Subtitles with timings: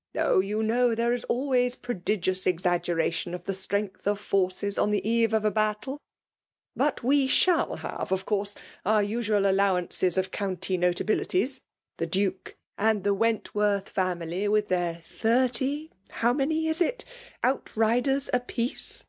[0.00, 0.40] *'*' Oh!
[0.40, 5.32] you know there is always prodigiow exaggeration of the strength of forces, on the eve
[5.32, 5.98] of a battle.
[6.76, 8.54] But we shall have, of course,
[8.84, 11.62] our usual allowance of county notabilities,—
[11.98, 15.56] ^the Duke, and the Wcntworth family, witli their Pt^ALK' COMlMATldN.
[15.56, 15.90] 27 ^tUifity'
[16.60, 17.04] (howmftny is it?)
[17.42, 19.04] outriders iupieeie.